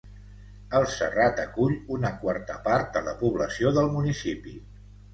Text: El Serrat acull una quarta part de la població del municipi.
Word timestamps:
El 0.79 0.87
Serrat 0.93 1.43
acull 1.43 1.77
una 1.97 2.13
quarta 2.23 2.57
part 2.71 2.93
de 2.99 3.07
la 3.11 3.17
població 3.23 3.77
del 3.81 3.95
municipi. 4.01 4.61